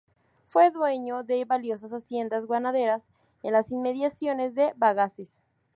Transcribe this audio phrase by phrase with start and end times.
[0.47, 3.09] Fue dueño de valiosas haciendas ganaderas
[3.43, 5.43] en las inmediaciones de Bagaces.